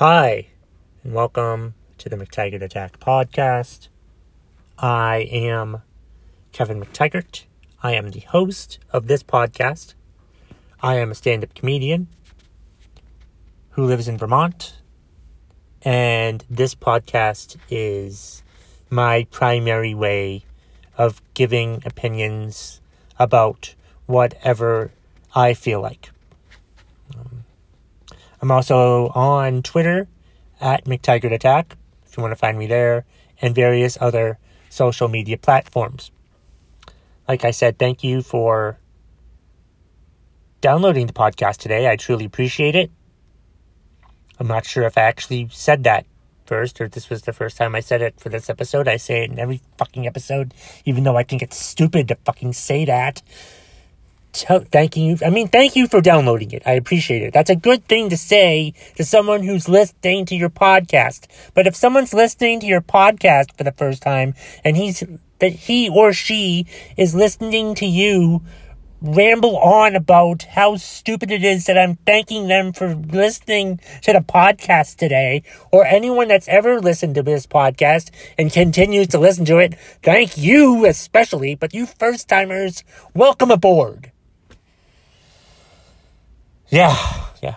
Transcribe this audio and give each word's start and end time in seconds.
Hi, 0.00 0.46
and 1.04 1.12
welcome 1.12 1.74
to 1.98 2.08
the 2.08 2.16
McTaggart 2.16 2.62
Attack 2.62 3.00
podcast. 3.00 3.88
I 4.78 5.28
am 5.30 5.82
Kevin 6.52 6.80
McTaggart. 6.80 7.44
I 7.82 7.92
am 7.92 8.08
the 8.08 8.20
host 8.20 8.78
of 8.94 9.08
this 9.08 9.22
podcast. 9.22 9.92
I 10.82 10.94
am 10.94 11.10
a 11.10 11.14
stand 11.14 11.44
up 11.44 11.52
comedian 11.52 12.08
who 13.72 13.84
lives 13.84 14.08
in 14.08 14.16
Vermont, 14.16 14.78
and 15.82 16.46
this 16.48 16.74
podcast 16.74 17.58
is 17.68 18.42
my 18.88 19.26
primary 19.30 19.92
way 19.92 20.46
of 20.96 21.20
giving 21.34 21.82
opinions 21.84 22.80
about 23.18 23.74
whatever 24.06 24.92
I 25.34 25.52
feel 25.52 25.82
like. 25.82 26.10
I'm 28.40 28.50
also 28.50 29.08
on 29.08 29.62
Twitter 29.62 30.08
at 30.60 30.84
McTaggart 30.84 31.32
Attack, 31.32 31.76
if 32.06 32.16
you 32.16 32.22
want 32.22 32.32
to 32.32 32.36
find 32.36 32.58
me 32.58 32.66
there, 32.66 33.04
and 33.42 33.54
various 33.54 33.98
other 34.00 34.38
social 34.68 35.08
media 35.08 35.36
platforms. 35.36 36.10
Like 37.28 37.44
I 37.44 37.50
said, 37.50 37.78
thank 37.78 38.02
you 38.02 38.22
for 38.22 38.78
downloading 40.60 41.06
the 41.06 41.12
podcast 41.12 41.58
today. 41.58 41.88
I 41.88 41.96
truly 41.96 42.24
appreciate 42.24 42.74
it. 42.74 42.90
I'm 44.38 44.46
not 44.46 44.64
sure 44.64 44.84
if 44.84 44.96
I 44.96 45.02
actually 45.02 45.48
said 45.52 45.84
that 45.84 46.06
first 46.46 46.80
or 46.80 46.84
if 46.84 46.92
this 46.92 47.10
was 47.10 47.22
the 47.22 47.32
first 47.32 47.56
time 47.56 47.74
I 47.74 47.80
said 47.80 48.02
it 48.02 48.18
for 48.18 48.28
this 48.30 48.48
episode. 48.50 48.88
I 48.88 48.96
say 48.96 49.22
it 49.22 49.30
in 49.30 49.38
every 49.38 49.60
fucking 49.76 50.06
episode, 50.06 50.54
even 50.84 51.04
though 51.04 51.16
I 51.16 51.22
think 51.22 51.42
it's 51.42 51.56
stupid 51.56 52.08
to 52.08 52.16
fucking 52.24 52.54
say 52.54 52.84
that. 52.86 53.22
So, 54.32 54.60
thank 54.60 54.96
you. 54.96 55.18
I 55.24 55.30
mean, 55.30 55.48
thank 55.48 55.74
you 55.74 55.88
for 55.88 56.00
downloading 56.00 56.52
it. 56.52 56.62
I 56.64 56.72
appreciate 56.72 57.22
it. 57.22 57.32
That's 57.32 57.50
a 57.50 57.56
good 57.56 57.84
thing 57.86 58.10
to 58.10 58.16
say 58.16 58.74
to 58.94 59.04
someone 59.04 59.42
who's 59.42 59.68
listening 59.68 60.24
to 60.26 60.36
your 60.36 60.50
podcast. 60.50 61.26
But 61.52 61.66
if 61.66 61.74
someone's 61.74 62.14
listening 62.14 62.60
to 62.60 62.66
your 62.66 62.80
podcast 62.80 63.56
for 63.56 63.64
the 63.64 63.72
first 63.72 64.02
time 64.02 64.34
and 64.64 64.76
he's 64.76 65.02
that 65.40 65.52
he 65.52 65.88
or 65.88 66.12
she 66.12 66.66
is 66.96 67.14
listening 67.14 67.74
to 67.74 67.86
you 67.86 68.42
ramble 69.02 69.56
on 69.56 69.96
about 69.96 70.42
how 70.42 70.76
stupid 70.76 71.30
it 71.30 71.42
is 71.42 71.64
that 71.64 71.78
I'm 71.78 71.96
thanking 72.06 72.48
them 72.48 72.72
for 72.72 72.94
listening 72.94 73.80
to 74.02 74.12
the 74.12 74.20
podcast 74.20 74.96
today, 74.96 75.42
or 75.72 75.86
anyone 75.86 76.28
that's 76.28 76.48
ever 76.48 76.78
listened 76.80 77.14
to 77.14 77.22
this 77.22 77.46
podcast 77.46 78.10
and 78.36 78.52
continues 78.52 79.08
to 79.08 79.18
listen 79.18 79.46
to 79.46 79.56
it, 79.56 79.74
thank 80.02 80.36
you 80.36 80.84
especially, 80.84 81.54
but 81.54 81.72
you 81.72 81.86
first 81.86 82.28
timers, 82.28 82.84
welcome 83.14 83.50
aboard. 83.50 84.09
Yeah, 86.70 86.96
yeah. 87.42 87.56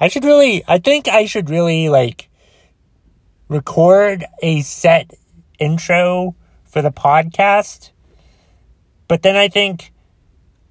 I 0.00 0.08
should 0.08 0.24
really, 0.24 0.64
I 0.66 0.78
think 0.78 1.06
I 1.06 1.24
should 1.26 1.48
really 1.48 1.88
like 1.88 2.28
record 3.48 4.24
a 4.42 4.60
set 4.62 5.14
intro 5.60 6.34
for 6.64 6.82
the 6.82 6.90
podcast. 6.90 7.90
But 9.06 9.22
then 9.22 9.36
I 9.36 9.46
think, 9.46 9.92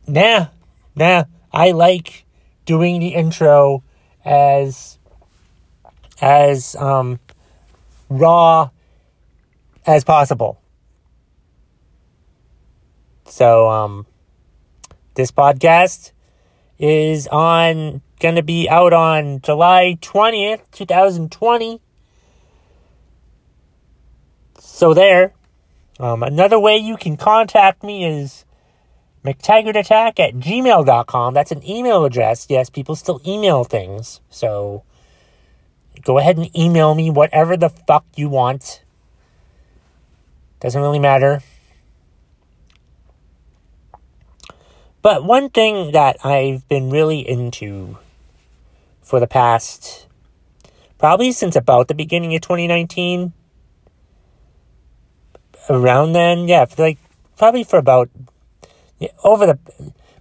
nah, 0.05 0.47
nah, 0.93 1.23
I 1.53 1.71
like 1.71 2.25
doing 2.65 2.99
the 2.99 3.09
intro 3.15 3.83
as 4.25 4.99
as 6.21 6.75
um 6.75 7.19
raw 8.09 8.69
as 9.85 10.03
possible. 10.03 10.59
So 13.25 13.69
um 13.69 14.05
this 15.15 15.31
podcast 15.31 16.11
is 16.79 17.27
on 17.27 18.01
going 18.19 18.35
to 18.35 18.43
be 18.43 18.69
out 18.69 18.93
on 18.93 19.41
July 19.41 19.97
20th, 20.01 20.61
2020. 20.71 21.81
So 24.59 24.93
there. 24.93 25.33
Um, 25.99 26.23
another 26.23 26.59
way 26.59 26.77
you 26.77 26.97
can 26.97 27.17
contact 27.17 27.83
me 27.83 28.05
is 28.05 28.45
McTaggartAttack 29.23 30.19
at 30.19 30.33
gmail.com. 30.35 31.33
That's 31.33 31.51
an 31.51 31.67
email 31.67 32.03
address. 32.03 32.47
Yes, 32.49 32.69
people 32.69 32.95
still 32.95 33.21
email 33.25 33.63
things. 33.63 34.21
So 34.29 34.83
go 36.03 36.17
ahead 36.17 36.37
and 36.37 36.55
email 36.57 36.95
me 36.95 37.09
whatever 37.09 37.55
the 37.55 37.69
fuck 37.69 38.05
you 38.15 38.29
want. 38.29 38.83
Doesn't 40.59 40.81
really 40.81 40.99
matter. 40.99 41.41
But 45.03 45.25
one 45.25 45.49
thing 45.49 45.91
that 45.91 46.25
I've 46.25 46.65
been 46.69 46.89
really 46.89 47.19
into 47.19 47.97
for 49.01 49.19
the 49.19 49.27
past, 49.27 50.07
probably 50.97 51.33
since 51.33 51.57
about 51.57 51.89
the 51.89 51.93
beginning 51.93 52.33
of 52.33 52.41
2019, 52.41 53.33
around 55.69 56.13
then, 56.13 56.47
yeah, 56.47 56.65
like 56.77 56.99
probably 57.37 57.65
for 57.65 57.77
about 57.77 58.09
yeah, 58.97 59.09
over 59.25 59.45
the 59.45 59.59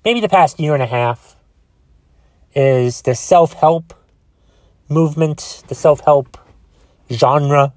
maybe 0.04 0.18
the 0.18 0.28
past 0.28 0.58
year 0.58 0.74
and 0.74 0.82
a 0.82 0.86
half, 0.86 1.36
is 2.52 3.02
the 3.02 3.14
self 3.14 3.52
help 3.52 3.94
movement, 4.88 5.62
the 5.68 5.76
self 5.76 6.00
help 6.00 6.36
genre, 7.08 7.72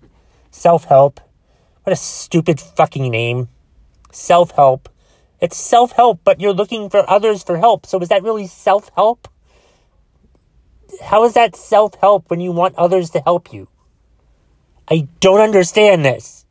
self 0.49 0.85
help. 0.85 1.19
What 1.83 1.93
a 1.93 1.95
stupid 1.95 2.59
fucking 2.59 3.11
name. 3.11 3.49
Self 4.11 4.49
help. 4.55 4.89
It's 5.41 5.57
self 5.57 5.91
help, 5.93 6.21
but 6.23 6.39
you're 6.39 6.53
looking 6.53 6.89
for 6.89 7.09
others 7.09 7.43
for 7.43 7.57
help. 7.57 7.85
So 7.85 7.99
is 7.99 8.09
that 8.09 8.23
really 8.23 8.47
self 8.47 8.89
help? 8.95 9.27
How 11.03 11.23
is 11.25 11.33
that 11.33 11.55
self 11.55 11.95
help 11.95 12.29
when 12.29 12.39
you 12.39 12.51
want 12.51 12.75
others 12.75 13.09
to 13.11 13.19
help 13.21 13.53
you? 13.53 13.67
I 14.89 15.07
don't 15.19 15.41
understand 15.41 16.05
this. 16.05 16.45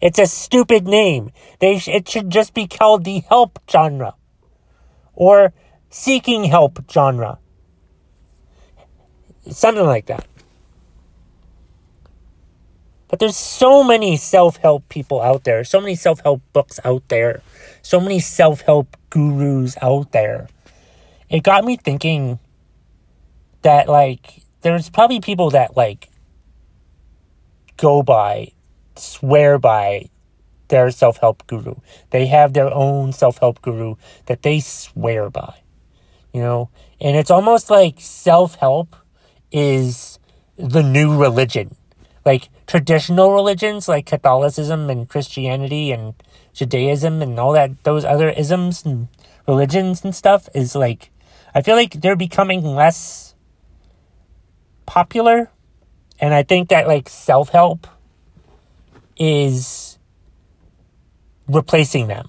It's 0.00 0.18
a 0.18 0.26
stupid 0.26 0.86
name. 0.86 1.30
They 1.58 1.78
sh- 1.78 1.88
it 1.88 2.08
should 2.08 2.30
just 2.30 2.54
be 2.54 2.66
called 2.66 3.04
the 3.04 3.20
help 3.28 3.58
genre 3.70 4.14
or 5.14 5.52
seeking 5.90 6.44
help 6.44 6.90
genre. 6.90 7.38
Something 9.50 9.86
like 9.86 10.06
that. 10.06 10.26
There's 13.20 13.36
so 13.36 13.84
many 13.84 14.16
self 14.16 14.56
help 14.56 14.88
people 14.88 15.20
out 15.20 15.44
there, 15.44 15.62
so 15.62 15.78
many 15.78 15.94
self 15.94 16.20
help 16.20 16.40
books 16.54 16.80
out 16.86 17.06
there, 17.08 17.42
so 17.82 18.00
many 18.00 18.18
self 18.18 18.62
help 18.62 18.96
gurus 19.10 19.76
out 19.82 20.12
there. 20.12 20.48
It 21.28 21.42
got 21.42 21.66
me 21.66 21.76
thinking 21.76 22.38
that, 23.60 23.90
like, 23.90 24.40
there's 24.62 24.88
probably 24.88 25.20
people 25.20 25.50
that, 25.50 25.76
like, 25.76 26.08
go 27.76 28.02
by, 28.02 28.52
swear 28.96 29.58
by 29.58 30.08
their 30.68 30.90
self 30.90 31.18
help 31.18 31.46
guru. 31.46 31.74
They 32.08 32.24
have 32.28 32.54
their 32.54 32.72
own 32.72 33.12
self 33.12 33.36
help 33.36 33.60
guru 33.60 33.96
that 34.26 34.40
they 34.40 34.60
swear 34.60 35.28
by, 35.28 35.60
you 36.32 36.40
know? 36.40 36.70
And 36.98 37.18
it's 37.18 37.30
almost 37.30 37.68
like 37.68 37.96
self 38.00 38.54
help 38.54 38.96
is 39.52 40.18
the 40.56 40.82
new 40.82 41.14
religion 41.14 41.76
like 42.24 42.48
traditional 42.66 43.32
religions 43.32 43.88
like 43.88 44.06
Catholicism 44.06 44.90
and 44.90 45.08
Christianity 45.08 45.92
and 45.92 46.14
Judaism 46.52 47.22
and 47.22 47.38
all 47.38 47.52
that 47.52 47.82
those 47.84 48.04
other 48.04 48.30
isms 48.30 48.84
and 48.84 49.08
religions 49.46 50.04
and 50.04 50.14
stuff 50.14 50.48
is 50.54 50.74
like 50.74 51.10
I 51.54 51.62
feel 51.62 51.76
like 51.76 52.00
they're 52.00 52.16
becoming 52.16 52.62
less 52.62 53.34
popular. 54.86 55.50
And 56.20 56.34
I 56.34 56.42
think 56.42 56.68
that 56.68 56.86
like 56.86 57.08
self-help 57.08 57.86
is 59.16 59.98
replacing 61.48 62.08
them. 62.08 62.28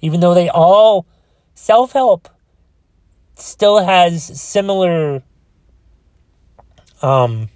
Even 0.00 0.20
though 0.20 0.34
they 0.34 0.48
all 0.48 1.06
self-help 1.54 2.28
still 3.34 3.84
has 3.84 4.22
similar 4.40 5.22
um 7.02 7.48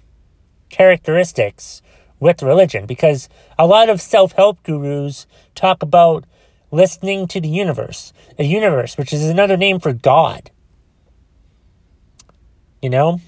characteristics 0.75 1.81
with 2.19 2.43
religion 2.43 2.85
because 2.85 3.29
a 3.57 3.65
lot 3.65 3.87
of 3.87 4.01
self 4.01 4.33
help 4.33 4.61
gurus 4.63 5.25
talk 5.55 5.81
about 5.81 6.25
listening 6.69 7.27
to 7.27 7.39
the 7.39 7.47
universe, 7.47 8.11
the 8.37 8.43
universe, 8.45 8.97
which 8.97 9.13
is 9.13 9.25
another 9.25 9.55
name 9.55 9.79
for 9.79 9.93
God. 9.93 10.51
You 12.81 12.89
know? 12.89 13.21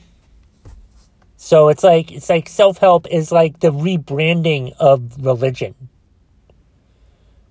So 1.38 1.70
it's 1.70 1.84
like 1.84 2.12
it's 2.12 2.30
like 2.30 2.50
self 2.50 2.80
help 2.80 3.08
is 3.08 3.32
like 3.32 3.62
the 3.62 3.72
rebranding 3.72 4.74
of 4.78 5.26
religion. 5.26 5.74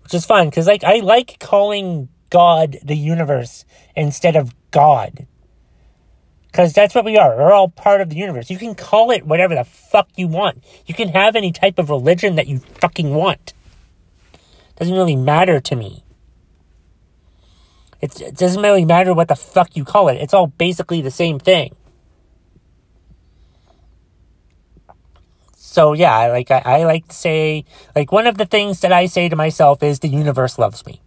Which 0.02 0.12
is 0.12 0.26
fun 0.26 0.50
because 0.50 0.66
like 0.66 0.84
I 0.84 0.96
like 0.96 1.38
calling 1.40 2.10
God 2.28 2.76
the 2.84 2.96
universe 2.96 3.64
instead 3.96 4.36
of 4.36 4.54
God. 4.70 5.26
Because 6.56 6.72
that's 6.72 6.94
what 6.94 7.04
we 7.04 7.18
are. 7.18 7.36
We're 7.36 7.52
all 7.52 7.68
part 7.68 8.00
of 8.00 8.08
the 8.08 8.16
universe. 8.16 8.48
You 8.48 8.56
can 8.56 8.74
call 8.74 9.10
it 9.10 9.26
whatever 9.26 9.54
the 9.54 9.64
fuck 9.64 10.08
you 10.16 10.26
want. 10.26 10.64
You 10.86 10.94
can 10.94 11.10
have 11.10 11.36
any 11.36 11.52
type 11.52 11.78
of 11.78 11.90
religion 11.90 12.36
that 12.36 12.46
you 12.46 12.60
fucking 12.80 13.14
want. 13.14 13.52
Doesn't 14.76 14.94
really 14.94 15.16
matter 15.16 15.60
to 15.60 15.76
me. 15.76 16.02
It's, 18.00 18.22
it 18.22 18.38
doesn't 18.38 18.62
really 18.62 18.86
matter 18.86 19.12
what 19.12 19.28
the 19.28 19.36
fuck 19.36 19.76
you 19.76 19.84
call 19.84 20.08
it. 20.08 20.14
It's 20.14 20.32
all 20.32 20.46
basically 20.46 21.02
the 21.02 21.10
same 21.10 21.38
thing. 21.38 21.76
So 25.56 25.92
yeah, 25.92 26.28
like 26.28 26.50
I, 26.50 26.62
I 26.64 26.84
like 26.84 27.08
to 27.08 27.14
say, 27.14 27.66
like 27.94 28.12
one 28.12 28.26
of 28.26 28.38
the 28.38 28.46
things 28.46 28.80
that 28.80 28.94
I 28.94 29.04
say 29.04 29.28
to 29.28 29.36
myself 29.36 29.82
is 29.82 29.98
the 29.98 30.08
universe 30.08 30.58
loves 30.58 30.86
me. 30.86 31.02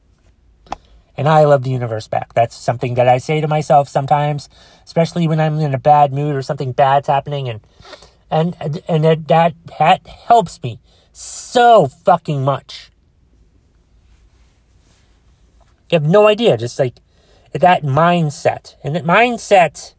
And 1.20 1.28
I 1.28 1.44
love 1.44 1.64
the 1.64 1.70
universe 1.70 2.08
back. 2.08 2.34
That's 2.34 2.56
something 2.56 2.94
that 2.94 3.10
I 3.10 3.18
say 3.18 3.42
to 3.42 3.48
myself 3.50 3.90
sometimes, 3.90 4.48
especially 4.86 5.28
when 5.28 5.42
I'm 5.42 5.60
in 5.60 5.74
a 5.74 5.78
bad 5.78 6.14
mood 6.14 6.34
or 6.34 6.42
something 6.42 6.72
bad's 6.72 7.10
happening 7.10 7.50
and 7.50 7.60
and 8.32 8.56
and 8.88 9.04
that 9.04 9.28
that, 9.28 9.54
that 9.80 10.08
helps 10.08 10.64
me 10.64 10.80
so 11.12 11.88
fucking 11.88 12.46
much. 12.46 12.90
You 15.90 15.98
have 16.00 16.10
no 16.10 16.26
idea, 16.26 16.56
just 16.56 16.80
like 16.80 17.02
that 17.52 17.84
mindset. 17.84 18.76
And 18.82 18.96
that 18.96 19.04
mindset 19.04 19.96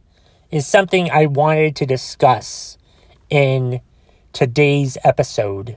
is 0.51 0.67
something 0.67 1.11
I 1.11 1.27
wanted 1.27 1.77
to 1.77 1.85
discuss 1.85 2.79
in 3.29 3.83
today's 4.33 4.97
episode. 5.05 5.77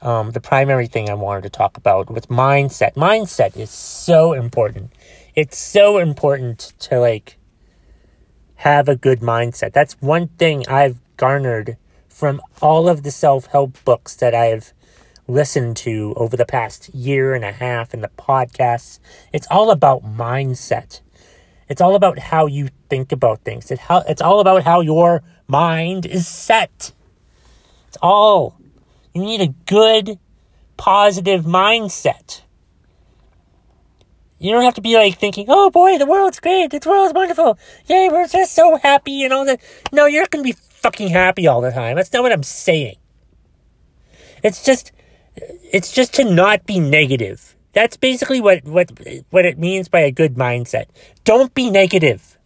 Um, 0.00 0.30
the 0.30 0.40
primary 0.40 0.86
thing 0.86 1.10
I 1.10 1.14
wanted 1.14 1.42
to 1.42 1.50
talk 1.50 1.76
about 1.76 2.10
with 2.10 2.28
mindset. 2.28 2.94
Mindset 2.94 3.56
is 3.56 3.70
so 3.70 4.32
important. 4.32 4.92
It's 5.34 5.58
so 5.58 5.98
important 5.98 6.72
to 6.80 7.00
like 7.00 7.36
have 8.56 8.88
a 8.88 8.96
good 8.96 9.20
mindset. 9.20 9.72
That's 9.72 9.94
one 10.00 10.28
thing 10.28 10.66
I've 10.68 10.98
garnered 11.16 11.76
from 12.08 12.40
all 12.60 12.88
of 12.88 13.02
the 13.02 13.10
self 13.10 13.46
help 13.46 13.82
books 13.84 14.14
that 14.16 14.34
I've 14.34 14.72
listened 15.28 15.76
to 15.76 16.14
over 16.16 16.36
the 16.36 16.46
past 16.46 16.92
year 16.94 17.34
and 17.34 17.44
a 17.44 17.52
half 17.52 17.92
and 17.92 18.02
the 18.02 18.10
podcasts. 18.18 18.98
It's 19.32 19.46
all 19.50 19.70
about 19.70 20.02
mindset. 20.04 21.00
It's 21.68 21.80
all 21.80 21.94
about 21.94 22.18
how 22.18 22.46
you 22.46 22.70
think 22.88 23.12
about 23.12 23.44
things. 23.44 23.70
How, 23.78 24.02
it's 24.08 24.22
all 24.22 24.40
about 24.40 24.62
how 24.62 24.80
your 24.80 25.22
mind 25.46 26.06
is 26.06 26.26
set. 26.26 26.92
It's 27.86 27.98
all. 28.02 28.57
You 29.14 29.22
need 29.22 29.40
a 29.40 29.54
good, 29.66 30.18
positive 30.76 31.44
mindset. 31.44 32.42
You 34.38 34.52
don't 34.52 34.62
have 34.62 34.74
to 34.74 34.80
be 34.80 34.94
like 34.94 35.18
thinking, 35.18 35.46
oh 35.48 35.70
boy, 35.70 35.98
the 35.98 36.06
world's 36.06 36.38
great, 36.38 36.70
the 36.70 36.80
world's 36.88 37.12
wonderful, 37.12 37.58
yay, 37.86 38.08
we're 38.08 38.28
just 38.28 38.54
so 38.54 38.76
happy 38.76 39.24
and 39.24 39.32
all 39.32 39.44
that. 39.46 39.60
No, 39.92 40.06
you're 40.06 40.22
not 40.22 40.30
going 40.30 40.44
to 40.44 40.48
be 40.48 40.56
fucking 40.58 41.08
happy 41.08 41.48
all 41.48 41.60
the 41.60 41.72
time. 41.72 41.96
That's 41.96 42.12
not 42.12 42.22
what 42.22 42.32
I'm 42.32 42.44
saying. 42.44 42.96
It's 44.44 44.64
just, 44.64 44.92
it's 45.36 45.90
just 45.90 46.14
to 46.14 46.24
not 46.24 46.66
be 46.66 46.78
negative. 46.78 47.56
That's 47.72 47.96
basically 47.96 48.40
what, 48.40 48.64
what, 48.64 48.92
what 49.30 49.44
it 49.44 49.58
means 49.58 49.88
by 49.88 50.00
a 50.00 50.12
good 50.12 50.34
mindset. 50.34 50.86
Don't 51.24 51.52
be 51.54 51.70
negative. 51.70 52.38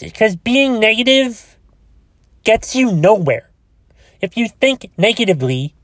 Because 0.00 0.36
being 0.36 0.80
negative 0.80 1.58
gets 2.44 2.74
you 2.74 2.92
nowhere. 2.92 3.50
If 4.24 4.38
you 4.38 4.48
think 4.48 4.90
negatively, 4.96 5.74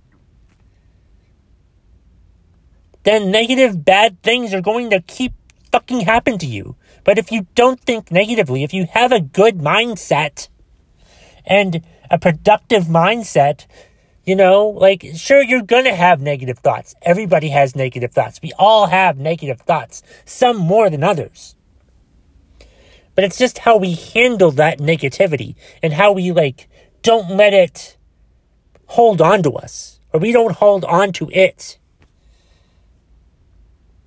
then 3.02 3.30
negative, 3.30 3.84
bad 3.84 4.22
things 4.22 4.54
are 4.54 4.62
going 4.62 4.88
to 4.90 5.00
keep 5.02 5.34
fucking 5.70 6.00
happen 6.00 6.38
to 6.38 6.46
you. 6.46 6.74
But 7.04 7.18
if 7.18 7.30
you 7.30 7.46
don't 7.54 7.78
think 7.78 8.10
negatively, 8.10 8.62
if 8.62 8.72
you 8.72 8.86
have 8.92 9.12
a 9.12 9.20
good 9.20 9.58
mindset 9.58 10.48
and 11.44 11.82
a 12.10 12.18
productive 12.18 12.84
mindset, 12.84 13.66
you 14.24 14.34
know, 14.36 14.68
like, 14.68 15.04
sure, 15.16 15.42
you're 15.42 15.62
gonna 15.62 15.94
have 15.94 16.22
negative 16.22 16.58
thoughts. 16.58 16.94
Everybody 17.02 17.50
has 17.50 17.76
negative 17.76 18.12
thoughts. 18.12 18.40
We 18.42 18.52
all 18.58 18.86
have 18.86 19.18
negative 19.18 19.60
thoughts, 19.60 20.02
some 20.24 20.56
more 20.56 20.88
than 20.88 21.04
others. 21.04 21.56
But 23.14 23.24
it's 23.24 23.38
just 23.38 23.58
how 23.58 23.76
we 23.76 23.94
handle 23.94 24.50
that 24.52 24.78
negativity 24.78 25.56
and 25.82 25.92
how 25.92 26.12
we, 26.12 26.32
like, 26.32 26.68
don't 27.02 27.30
let 27.36 27.52
it 27.52 27.98
hold 28.90 29.20
on 29.20 29.40
to 29.40 29.52
us 29.52 30.00
or 30.12 30.18
we 30.18 30.32
don't 30.32 30.56
hold 30.56 30.84
on 30.84 31.12
to 31.12 31.30
it. 31.32 31.78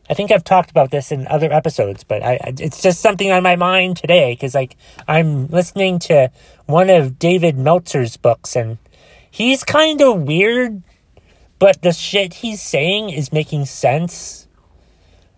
I 0.09 0.13
think 0.13 0.30
I've 0.31 0.44
talked 0.44 0.69
about 0.69 0.91
this 0.91 1.12
in 1.12 1.25
other 1.27 1.51
episodes, 1.51 2.03
but 2.03 2.21
I, 2.21 2.38
it's 2.59 2.81
just 2.81 3.00
something 3.00 3.31
on 3.31 3.41
my 3.41 3.56
mind 3.56 3.95
today 3.95 4.33
because, 4.33 4.53
like, 4.53 4.75
I'm 5.07 5.47
listening 5.47 6.00
to 6.00 6.30
one 6.65 6.89
of 6.89 7.18
David 7.18 7.57
Meltzer's 7.57 8.18
books, 8.18 8.57
and 8.57 8.77
he's 9.31 9.63
kind 9.63 10.01
of 10.01 10.24
weird, 10.24 10.83
but 11.57 11.81
the 11.81 11.94
shit 11.94 12.33
he's 12.35 12.62
saying 12.62 13.09
is 13.09 13.31
making 13.31 13.65
sense 13.65 14.50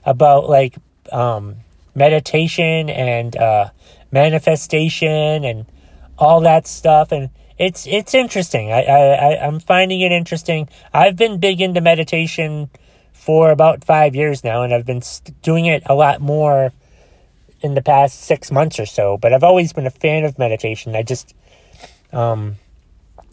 about, 0.04 0.50
like, 0.50 0.76
um, 1.12 1.58
meditation 1.94 2.90
and 2.90 3.38
uh, 3.38 3.70
manifestation 4.12 5.46
and 5.46 5.68
all 6.18 6.42
that 6.42 6.66
stuff, 6.66 7.12
and 7.12 7.30
it's 7.58 7.88
it's 7.88 8.14
interesting. 8.14 8.72
I, 8.72 8.84
I 8.84 9.46
I'm 9.46 9.60
finding 9.60 10.02
it 10.02 10.12
interesting. 10.12 10.70
I've 10.94 11.16
been 11.16 11.40
big 11.40 11.62
into 11.62 11.82
meditation 11.82 12.70
for 13.14 13.50
about 13.50 13.84
five 13.84 14.16
years 14.16 14.44
now, 14.44 14.62
and 14.62 14.74
I've 14.74 14.86
been 14.86 15.02
doing 15.42 15.66
it 15.66 15.84
a 15.86 15.96
lot 15.96 16.22
more 16.22 16.74
in 17.62 17.74
the 17.74 17.82
past 17.82 18.22
six 18.22 18.52
months 18.52 18.80
or 18.80 18.86
so. 18.86 19.18
But 19.18 19.34
I've 19.34 19.44
always 19.44 19.74
been 19.74 19.88
a 19.88 19.92
fan 19.92 20.26
of 20.26 20.38
meditation. 20.38 20.96
I 20.96 21.04
just, 21.04 21.34
um, 22.12 22.58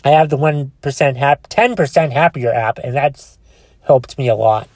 I 0.04 0.10
have 0.10 0.30
the 0.30 0.36
one 0.36 0.72
percent 0.80 1.16
hap, 1.16 1.46
ten 1.48 1.74
percent 1.76 2.12
happier 2.12 2.52
app, 2.52 2.78
and 2.78 2.94
that's 2.94 3.38
helped 3.82 4.16
me 4.18 4.28
a 4.28 4.34
lot. 4.34 4.68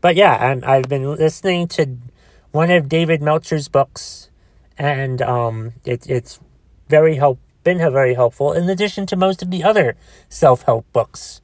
But 0.00 0.16
yeah, 0.16 0.36
I'm, 0.36 0.64
I've 0.64 0.88
been 0.88 1.14
listening 1.16 1.68
to 1.68 1.96
one 2.52 2.70
of 2.70 2.88
David 2.88 3.20
Meltzer's 3.20 3.68
books, 3.68 4.30
and 4.78 5.20
um, 5.20 5.72
it, 5.84 6.08
it's 6.08 6.40
very 6.88 7.16
help 7.16 7.38
been 7.64 7.78
very 7.78 8.14
helpful. 8.14 8.52
In 8.52 8.68
addition 8.68 9.04
to 9.06 9.16
most 9.16 9.42
of 9.42 9.50
the 9.50 9.62
other 9.62 9.96
self 10.28 10.62
help 10.62 10.90
books 10.92 11.40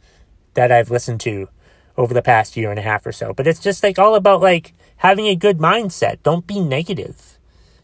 that 0.54 0.72
I've 0.72 0.90
listened 0.90 1.20
to 1.20 1.48
over 1.96 2.14
the 2.14 2.22
past 2.22 2.56
year 2.56 2.70
and 2.70 2.78
a 2.78 2.82
half 2.82 3.06
or 3.06 3.12
so. 3.12 3.32
But 3.32 3.46
it's 3.46 3.60
just 3.60 3.82
like 3.82 3.98
all 3.98 4.14
about 4.14 4.40
like 4.40 4.72
having 4.96 5.26
a 5.26 5.36
good 5.36 5.58
mindset. 5.58 6.22
Don't 6.22 6.46
be 6.46 6.60
negative. 6.60 7.38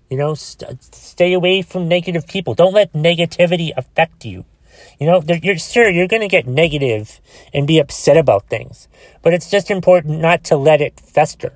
You 0.09 0.17
know, 0.17 0.35
st- 0.35 0.83
stay 0.83 1.33
away 1.33 1.63
from 1.63 1.87
negative 1.87 2.27
people. 2.27 2.55
Don't 2.55 2.75
let 2.75 2.93
negativity 2.93 3.71
affect 3.77 4.25
you. 4.25 4.45
You 4.99 5.07
know, 5.07 5.23
you're 5.43 5.59
sure 5.59 5.89
you're 5.89 6.09
going 6.09 6.23
to 6.23 6.29
get 6.29 6.47
negative 6.47 7.21
and 7.53 7.67
be 7.67 7.79
upset 7.79 8.17
about 8.17 8.49
things, 8.49 8.89
but 9.23 9.35
it's 9.35 9.51
just 9.51 9.71
important 9.71 10.21
not 10.21 10.45
to 10.45 10.57
let 10.57 10.81
it 10.81 10.99
fester. 10.99 11.53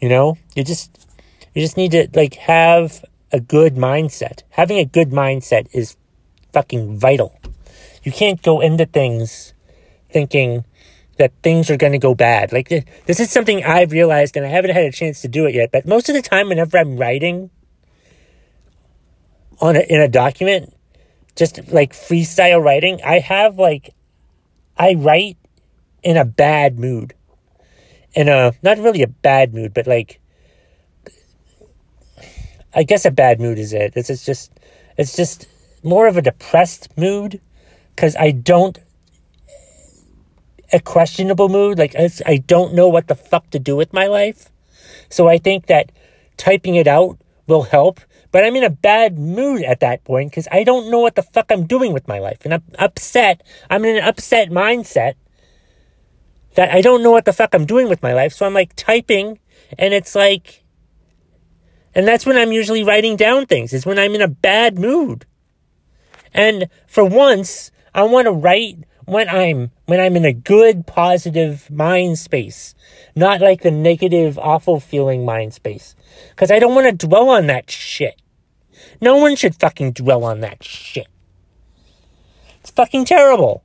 You 0.00 0.08
know, 0.08 0.38
you 0.54 0.64
just 0.64 1.06
you 1.54 1.62
just 1.62 1.76
need 1.76 1.92
to 1.92 2.08
like 2.14 2.34
have 2.34 3.04
a 3.32 3.40
good 3.40 3.74
mindset. 3.74 4.42
Having 4.50 4.78
a 4.78 4.84
good 4.84 5.10
mindset 5.10 5.68
is 5.72 5.96
fucking 6.52 6.98
vital. 6.98 7.38
You 8.02 8.12
can't 8.12 8.42
go 8.42 8.60
into 8.60 8.86
things 8.86 9.54
thinking 10.10 10.64
that 11.18 11.32
things 11.42 11.70
are 11.70 11.76
going 11.76 11.92
to 11.92 11.98
go 11.98 12.14
bad. 12.14 12.52
Like 12.52 12.68
this 13.06 13.20
is 13.20 13.30
something 13.30 13.64
I've 13.64 13.92
realized 13.92 14.36
and 14.36 14.44
I 14.44 14.48
haven't 14.48 14.72
had 14.72 14.84
a 14.84 14.92
chance 14.92 15.22
to 15.22 15.28
do 15.28 15.46
it 15.46 15.54
yet, 15.54 15.70
but 15.72 15.86
most 15.86 16.08
of 16.08 16.14
the 16.14 16.22
time 16.22 16.48
whenever 16.48 16.76
I'm 16.78 16.96
writing 16.96 17.50
on 19.60 19.76
a, 19.76 19.80
in 19.80 20.00
a 20.00 20.08
document, 20.08 20.74
just 21.36 21.72
like 21.72 21.92
freestyle 21.92 22.62
writing, 22.62 23.00
I 23.04 23.20
have 23.20 23.58
like 23.58 23.94
I 24.76 24.94
write 24.94 25.38
in 26.02 26.16
a 26.16 26.24
bad 26.24 26.78
mood. 26.78 27.14
In 28.14 28.28
a 28.28 28.52
not 28.62 28.78
really 28.78 29.02
a 29.02 29.08
bad 29.08 29.54
mood, 29.54 29.72
but 29.72 29.86
like 29.86 30.20
I 32.74 32.82
guess 32.82 33.04
a 33.04 33.10
bad 33.10 33.40
mood 33.40 33.58
is 33.58 33.72
it. 33.72 33.94
This 33.94 34.10
is 34.10 34.24
just 34.24 34.52
it's 34.96 35.16
just 35.16 35.46
more 35.82 36.06
of 36.06 36.16
a 36.16 36.22
depressed 36.22 36.88
mood 36.96 37.40
cuz 37.96 38.16
I 38.16 38.30
don't 38.30 38.78
a 40.72 40.80
questionable 40.80 41.48
mood. 41.48 41.78
Like, 41.78 41.94
I 41.94 42.38
don't 42.38 42.74
know 42.74 42.88
what 42.88 43.08
the 43.08 43.14
fuck 43.14 43.50
to 43.50 43.58
do 43.58 43.76
with 43.76 43.92
my 43.92 44.06
life. 44.06 44.50
So 45.08 45.28
I 45.28 45.38
think 45.38 45.66
that 45.66 45.92
typing 46.36 46.74
it 46.74 46.86
out 46.86 47.18
will 47.46 47.64
help. 47.64 48.00
But 48.30 48.44
I'm 48.44 48.56
in 48.56 48.64
a 48.64 48.70
bad 48.70 49.18
mood 49.18 49.62
at 49.62 49.80
that 49.80 50.04
point 50.04 50.30
because 50.30 50.48
I 50.50 50.64
don't 50.64 50.90
know 50.90 51.00
what 51.00 51.16
the 51.16 51.22
fuck 51.22 51.52
I'm 51.52 51.66
doing 51.66 51.92
with 51.92 52.08
my 52.08 52.18
life. 52.18 52.38
And 52.44 52.54
I'm 52.54 52.62
upset. 52.78 53.42
I'm 53.68 53.84
in 53.84 53.96
an 53.96 54.04
upset 54.04 54.48
mindset 54.48 55.14
that 56.54 56.72
I 56.72 56.80
don't 56.80 57.02
know 57.02 57.10
what 57.10 57.26
the 57.26 57.32
fuck 57.34 57.54
I'm 57.54 57.66
doing 57.66 57.88
with 57.90 58.02
my 58.02 58.14
life. 58.14 58.32
So 58.32 58.46
I'm 58.46 58.54
like 58.54 58.74
typing 58.74 59.38
and 59.78 59.92
it's 59.92 60.14
like, 60.14 60.61
and 61.94 62.06
that's 62.06 62.26
when 62.26 62.36
I'm 62.36 62.52
usually 62.52 62.84
writing 62.84 63.16
down 63.16 63.46
things, 63.46 63.72
is 63.72 63.86
when 63.86 63.98
I'm 63.98 64.14
in 64.14 64.22
a 64.22 64.28
bad 64.28 64.78
mood. 64.78 65.26
And 66.34 66.68
for 66.86 67.04
once, 67.04 67.70
I 67.94 68.02
want 68.04 68.26
to 68.26 68.32
write 68.32 68.78
when 69.04 69.28
I'm 69.28 69.70
when 69.86 70.00
I'm 70.00 70.16
in 70.16 70.24
a 70.24 70.32
good 70.32 70.86
positive 70.86 71.70
mind 71.70 72.18
space, 72.18 72.74
not 73.14 73.40
like 73.40 73.62
the 73.62 73.70
negative 73.70 74.38
awful 74.38 74.80
feeling 74.80 75.24
mind 75.24 75.54
space. 75.54 75.94
Cuz 76.36 76.50
I 76.50 76.58
don't 76.58 76.74
want 76.74 76.86
to 76.86 77.06
dwell 77.06 77.28
on 77.28 77.46
that 77.48 77.70
shit. 77.70 78.20
No 79.00 79.16
one 79.16 79.36
should 79.36 79.56
fucking 79.56 79.92
dwell 79.92 80.24
on 80.24 80.40
that 80.40 80.62
shit. 80.62 81.08
It's 82.60 82.70
fucking 82.70 83.04
terrible. 83.04 83.64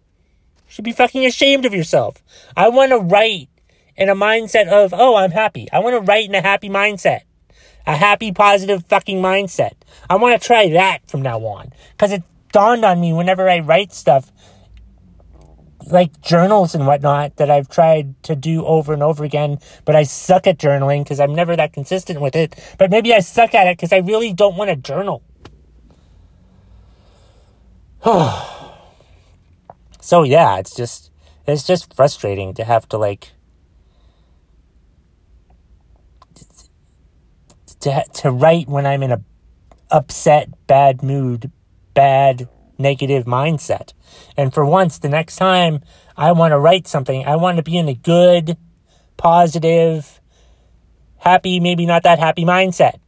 You 0.67 0.73
should 0.73 0.85
be 0.85 0.91
fucking 0.91 1.25
ashamed 1.25 1.65
of 1.65 1.73
yourself. 1.73 2.23
I 2.55 2.69
want 2.69 2.91
to 2.91 2.97
write 2.97 3.49
in 3.95 4.09
a 4.09 4.15
mindset 4.15 4.67
of, 4.67 4.93
"Oh, 4.93 5.15
I'm 5.15 5.31
happy." 5.31 5.67
I 5.71 5.79
want 5.79 5.95
to 5.95 6.01
write 6.01 6.27
in 6.27 6.35
a 6.35 6.41
happy 6.41 6.69
mindset. 6.69 7.21
A 7.87 7.95
happy, 7.95 8.33
positive 8.33 8.85
fucking 8.87 9.21
mindset. 9.21 9.71
I 10.09 10.17
want 10.17 10.39
to 10.39 10.45
try 10.45 10.69
that 10.71 11.09
from 11.09 11.21
now 11.21 11.39
on. 11.39 11.71
Because 11.91 12.11
it 12.11 12.21
dawned 12.51 12.83
on 12.83 12.99
me 12.99 13.13
whenever 13.13 13.49
I 13.49 13.59
write 13.59 13.93
stuff, 13.93 14.29
like 15.89 16.21
journals 16.21 16.75
and 16.75 16.85
whatnot, 16.85 17.37
that 17.37 17.49
I've 17.49 17.69
tried 17.69 18.21
to 18.23 18.35
do 18.35 18.65
over 18.65 18.91
and 18.93 19.01
over 19.01 19.23
again, 19.23 19.59
but 19.85 19.95
I 19.95 20.03
suck 20.03 20.47
at 20.47 20.57
journaling 20.57 21.05
because 21.05 21.21
I'm 21.21 21.33
never 21.33 21.55
that 21.55 21.71
consistent 21.71 22.19
with 22.19 22.35
it. 22.35 22.61
But 22.77 22.91
maybe 22.91 23.13
I 23.13 23.21
suck 23.21 23.55
at 23.55 23.67
it 23.67 23.77
because 23.77 23.93
I 23.93 23.99
really 23.99 24.33
don't 24.33 24.57
want 24.57 24.69
to 24.69 24.75
journal. 24.75 25.23
so 30.01 30.23
yeah, 30.23 30.57
it's 30.57 30.75
just 30.75 31.09
it's 31.47 31.63
just 31.63 31.95
frustrating 31.95 32.53
to 32.55 32.65
have 32.65 32.87
to 32.89 32.97
like 32.97 33.31
to 37.87 38.03
to 38.21 38.31
write 38.31 38.67
when 38.67 38.85
I'm 38.85 39.03
in 39.03 39.11
a 39.11 39.21
upset, 39.89 40.49
bad 40.67 41.01
mood, 41.01 41.51
bad 41.93 42.47
negative 42.77 43.25
mindset. 43.25 43.93
And 44.35 44.53
for 44.53 44.65
once, 44.65 44.99
the 44.99 45.09
next 45.09 45.37
time 45.37 45.81
I 46.15 46.31
want 46.33 46.51
to 46.51 46.59
write 46.59 46.87
something, 46.87 47.25
I 47.25 47.35
want 47.35 47.57
to 47.57 47.63
be 47.63 47.77
in 47.77 47.87
a 47.87 47.93
good, 47.93 48.57
positive, 49.15 50.21
happy, 51.17 51.59
maybe 51.59 51.85
not 51.85 52.03
that 52.03 52.19
happy 52.19 52.45
mindset. 52.45 52.99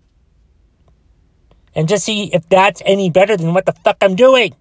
And 1.75 1.87
just 1.87 2.05
see 2.05 2.33
if 2.33 2.47
that's 2.49 2.81
any 2.85 3.09
better 3.09 3.37
than 3.37 3.53
what 3.53 3.65
the 3.65 3.73
fuck 3.73 3.97
I'm 4.01 4.15
doing. 4.15 4.55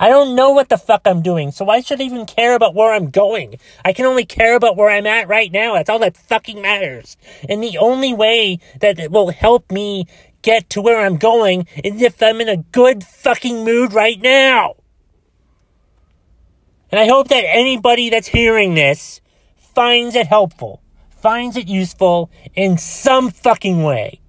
I 0.00 0.08
don't 0.08 0.34
know 0.34 0.50
what 0.50 0.70
the 0.70 0.78
fuck 0.78 1.02
I'm 1.04 1.20
doing, 1.20 1.52
so 1.52 1.66
why 1.66 1.82
should 1.82 2.00
I 2.00 2.04
even 2.04 2.24
care 2.24 2.54
about 2.54 2.74
where 2.74 2.94
I'm 2.94 3.10
going? 3.10 3.56
I 3.84 3.92
can 3.92 4.06
only 4.06 4.24
care 4.24 4.56
about 4.56 4.74
where 4.74 4.88
I'm 4.88 5.06
at 5.06 5.28
right 5.28 5.52
now. 5.52 5.74
That's 5.74 5.90
all 5.90 5.98
that 5.98 6.16
fucking 6.16 6.62
matters. 6.62 7.18
And 7.46 7.62
the 7.62 7.76
only 7.76 8.14
way 8.14 8.60
that 8.80 8.98
it 8.98 9.10
will 9.10 9.28
help 9.28 9.70
me 9.70 10.06
get 10.40 10.70
to 10.70 10.80
where 10.80 11.00
I'm 11.04 11.18
going 11.18 11.66
is 11.84 12.00
if 12.00 12.22
I'm 12.22 12.40
in 12.40 12.48
a 12.48 12.56
good 12.56 13.04
fucking 13.04 13.62
mood 13.62 13.92
right 13.92 14.18
now. 14.18 14.76
And 16.90 16.98
I 16.98 17.06
hope 17.06 17.28
that 17.28 17.44
anybody 17.44 18.08
that's 18.08 18.28
hearing 18.28 18.74
this 18.74 19.20
finds 19.58 20.16
it 20.16 20.28
helpful, 20.28 20.80
finds 21.10 21.58
it 21.58 21.68
useful 21.68 22.30
in 22.54 22.78
some 22.78 23.30
fucking 23.30 23.82
way. 23.82 24.22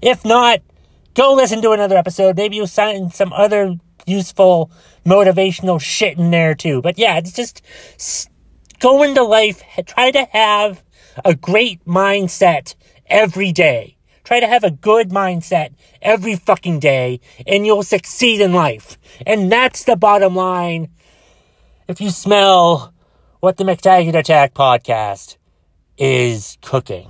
If 0.00 0.24
not, 0.24 0.62
go 1.12 1.34
listen 1.34 1.60
to 1.60 1.72
another 1.72 1.98
episode. 1.98 2.38
Maybe 2.38 2.56
you'll 2.56 2.66
find 2.66 3.12
some 3.12 3.34
other 3.34 3.76
useful 4.06 4.70
motivational 5.04 5.80
shit 5.80 6.18
in 6.18 6.30
there 6.30 6.54
too. 6.54 6.82
But 6.82 6.98
yeah, 6.98 7.18
it's 7.18 7.32
just 7.32 7.62
go 8.78 9.02
into 9.02 9.22
life, 9.22 9.62
try 9.86 10.10
to 10.10 10.24
have 10.32 10.82
a 11.24 11.34
great 11.34 11.84
mindset 11.84 12.74
every 13.06 13.52
day. 13.52 13.96
Try 14.24 14.40
to 14.40 14.46
have 14.46 14.64
a 14.64 14.70
good 14.70 15.10
mindset 15.10 15.74
every 16.00 16.36
fucking 16.36 16.78
day 16.78 17.20
and 17.46 17.66
you'll 17.66 17.82
succeed 17.82 18.40
in 18.40 18.52
life. 18.52 18.96
And 19.26 19.50
that's 19.50 19.84
the 19.84 19.96
bottom 19.96 20.36
line. 20.36 20.88
If 21.88 22.00
you 22.00 22.10
smell 22.10 22.94
what 23.40 23.56
the 23.56 23.64
McTaggart 23.64 24.14
Attack 24.14 24.54
podcast 24.54 25.36
is 25.98 26.56
cooking. 26.62 27.08